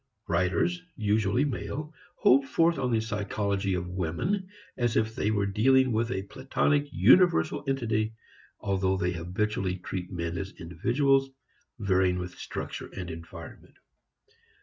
Writers, 0.27 0.81
usually 0.95 1.45
male, 1.45 1.93
hold 2.15 2.47
forth 2.47 2.79
on 2.79 2.91
the 2.91 2.99
psychology 2.99 3.75
of 3.75 3.87
woman, 3.87 4.47
as 4.75 4.97
if 4.97 5.13
they 5.13 5.29
were 5.29 5.45
dealing 5.45 5.91
with 5.91 6.09
a 6.09 6.23
Platonic 6.23 6.87
universal 6.91 7.63
entity, 7.67 8.15
although 8.59 8.97
they 8.97 9.11
habitually 9.11 9.75
treat 9.75 10.11
men 10.11 10.39
as 10.39 10.53
individuals, 10.59 11.29
varying 11.77 12.17
with 12.17 12.33
structure 12.39 12.87
and 12.97 13.11
environment. 13.11 13.75